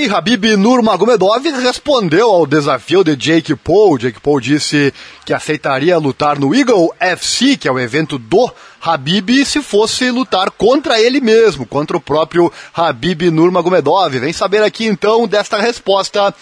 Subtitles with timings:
[0.00, 3.98] E Habib Nurmagomedov respondeu ao desafio de Jake Paul.
[3.98, 4.94] Jake Paul disse
[5.26, 8.48] que aceitaria lutar no Eagle FC, que é o evento do
[8.80, 14.16] Habib, se fosse lutar contra ele mesmo, contra o próprio Habib Nurmagomedov.
[14.20, 16.32] Vem saber aqui então desta resposta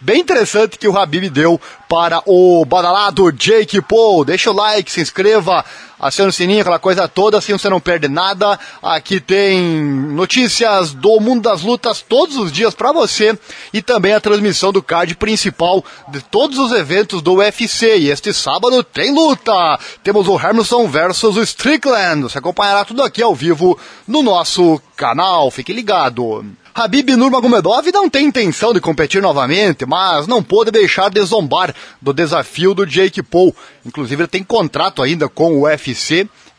[0.00, 4.24] bem interessante que o Habib deu para o badalado Jake Paul.
[4.24, 5.64] Deixa o like, se inscreva,
[5.98, 8.58] aciona o sininho, aquela coisa toda, assim você não perde nada.
[8.82, 13.38] Aqui tem notícias do mundo das lutas todos os dias para você
[13.72, 17.98] e também a transmissão do card principal de todos os eventos do UFC.
[17.98, 19.78] E este sábado tem luta.
[20.02, 22.22] Temos o Hermanson versus o Strickland.
[22.22, 25.50] Você acompanhará tudo aqui ao vivo no nosso canal.
[25.50, 26.44] Fique ligado.
[26.76, 32.12] Habib Nurmagomedov não tem intenção de competir novamente, mas não pôde deixar de zombar do
[32.12, 33.54] desafio do Jake Paul.
[33.86, 35.93] Inclusive ele tem contrato ainda com o UFC,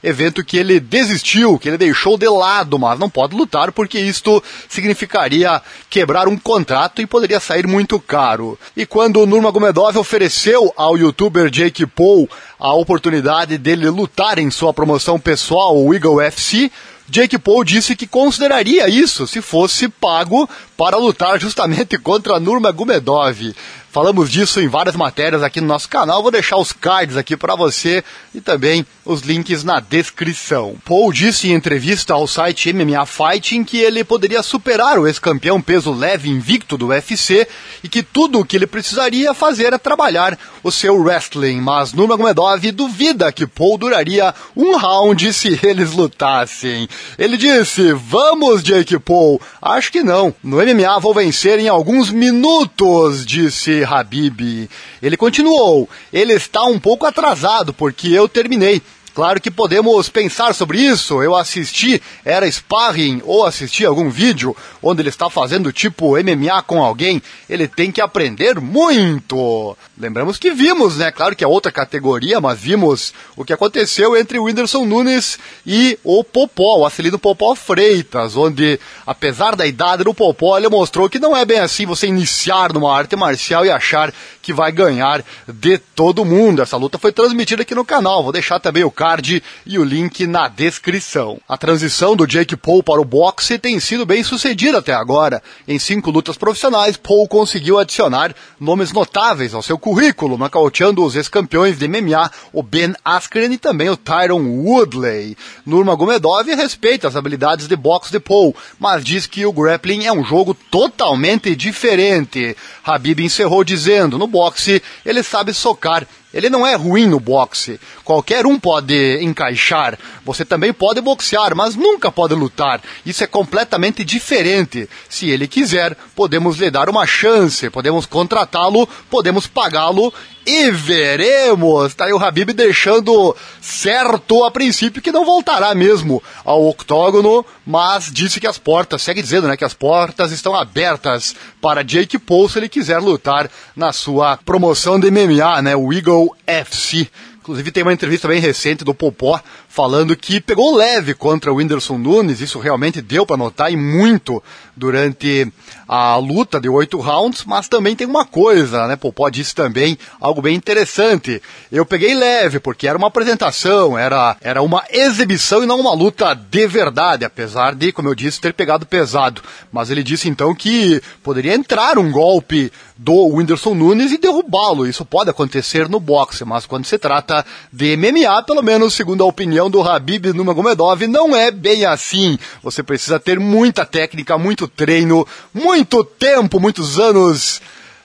[0.05, 4.41] evento que ele desistiu, que ele deixou de lado, mas não pode lutar porque isto
[4.69, 8.57] significaria quebrar um contrato e poderia sair muito caro.
[8.77, 14.73] E quando o Nurmagomedov ofereceu ao youtuber Jake Paul a oportunidade dele lutar em sua
[14.73, 16.71] promoção pessoal, o Eagle FC,
[17.07, 23.53] Jake Paul disse que consideraria isso se fosse pago para lutar justamente contra Nurmagomedov.
[23.95, 26.21] Falamos disso em várias matérias aqui no nosso canal.
[26.21, 30.75] Vou deixar os cards aqui para você e também os links na descrição.
[30.83, 35.93] Paul disse em entrevista ao site MMA Fighting que ele poderia superar o ex-campeão peso
[35.93, 37.47] leve invicto do UFC
[37.85, 41.61] e que tudo o que ele precisaria fazer é trabalhar o seu wrestling.
[41.61, 46.89] Mas Nurmagomedov duvida que Paul duraria um round se eles lutassem.
[47.17, 49.39] Ele disse: Vamos, Jake Paul.
[49.61, 50.35] Acho que não.
[50.43, 54.69] No MMA vou vencer em alguns minutos, disse Habib.
[55.01, 58.81] Ele continuou: ele está um pouco atrasado porque eu terminei.
[59.15, 61.23] Claro que podemos pensar sobre isso.
[61.23, 66.83] Eu assisti, era sparring ou assisti algum vídeo onde ele está fazendo tipo MMA com
[66.83, 67.23] alguém.
[67.49, 69.77] Ele tem que aprender muito.
[69.97, 71.13] Lembramos que vimos, né?
[71.13, 75.97] Claro que é outra categoria, mas vimos o que aconteceu entre o Whindersson Nunes e
[76.03, 78.77] o Popó, o Acelino Popó Freitas, onde,
[79.07, 82.93] apesar da idade do Popó, ele mostrou que não é bem assim você iniciar numa
[82.93, 86.61] arte marcial e achar que vai ganhar de todo mundo.
[86.61, 88.21] Essa luta foi transmitida aqui no canal.
[88.21, 91.39] Vou deixar também o card e o link na descrição.
[91.47, 95.43] A transição do Jake Paul para o boxe tem sido bem sucedida até agora.
[95.67, 101.77] Em cinco lutas profissionais, Paul conseguiu adicionar nomes notáveis ao seu currículo, nocauteando os ex-campeões
[101.77, 105.37] de MMA, o Ben Askren e também o Tyron Woodley.
[105.63, 110.23] Nurmagomedov respeita as habilidades de boxe de Paul, mas diz que o grappling é um
[110.23, 112.57] jogo totalmente diferente.
[112.83, 117.79] Habib encerrou dizendo, no boxe ele sabe socar ele não é ruim no boxe.
[118.03, 119.97] Qualquer um pode encaixar.
[120.25, 122.81] Você também pode boxear, mas nunca pode lutar.
[123.05, 124.89] Isso é completamente diferente.
[125.07, 130.13] Se ele quiser, podemos lhe dar uma chance, podemos contratá-lo, podemos pagá-lo
[130.45, 131.95] e veremos.
[131.95, 138.11] Tá aí o Habib deixando certo a princípio que não voltará mesmo ao octógono, mas
[138.11, 142.47] disse que as portas, segue dizendo, né, que as portas estão abertas para Jake Paul
[142.47, 147.07] se ele quiser lutar na sua promoção de MMA, né, o Eagle FC.
[147.39, 149.39] Inclusive tem uma entrevista bem recente do Popó
[149.75, 154.41] falando que pegou leve contra o Whindersson Nunes, isso realmente deu para notar e muito
[154.73, 155.51] durante
[155.85, 158.95] a luta de oito rounds, mas também tem uma coisa, né?
[158.95, 161.41] Popó disse também algo bem interessante.
[161.69, 166.33] Eu peguei leve porque era uma apresentação, era, era uma exibição e não uma luta
[166.33, 169.41] de verdade, apesar de, como eu disse, ter pegado pesado.
[169.73, 174.87] Mas ele disse então que poderia entrar um golpe do Whindersson Nunes e derrubá-lo.
[174.87, 179.27] Isso pode acontecer no boxe, mas quando se trata de MMA, pelo menos segundo a
[179.27, 182.37] opinião do Habib Nurmagomedov não é bem assim.
[182.63, 187.61] Você precisa ter muita técnica, muito treino, muito tempo, muitos anos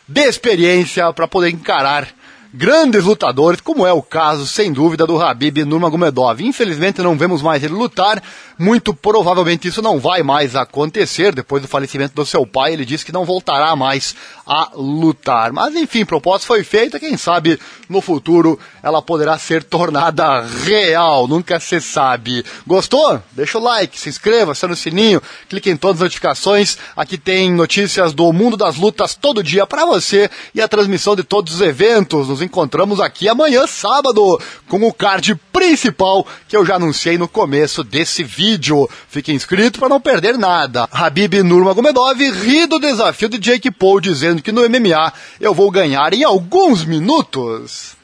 [0.06, 2.08] de experiência para poder encarar
[2.52, 6.40] grandes lutadores, como é o caso, sem dúvida, do Habib Nurmagomedov.
[6.42, 8.22] Infelizmente não vemos mais ele lutar,
[8.58, 11.34] muito provavelmente isso não vai mais acontecer.
[11.34, 14.14] Depois do falecimento do seu pai, ele disse que não voltará mais
[14.44, 15.52] a lutar.
[15.52, 17.58] Mas enfim, proposta foi feita, quem sabe
[17.88, 22.44] no futuro ela poderá ser tornada real, nunca se sabe.
[22.66, 23.22] Gostou?
[23.32, 26.76] Deixa o like, se inscreva, aciona o sininho, clique em todas as notificações.
[26.96, 31.22] Aqui tem notícias do mundo das lutas todo dia para você e a transmissão de
[31.22, 32.39] todos os eventos.
[32.40, 37.84] Nos encontramos aqui amanhã, sábado, com o card principal que eu já anunciei no começo
[37.84, 38.88] desse vídeo.
[39.10, 40.88] Fique inscrito para não perder nada.
[40.90, 46.14] Habib Nurmagomedov ri do desafio de Jake Paul dizendo que no MMA eu vou ganhar
[46.14, 47.99] em alguns minutos.